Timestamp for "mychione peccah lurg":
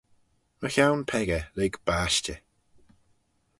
0.61-1.75